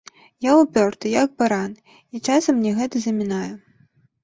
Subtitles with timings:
[0.45, 1.77] Я ўпёрты, як баран,
[2.17, 3.49] і часам мне гэта замінае.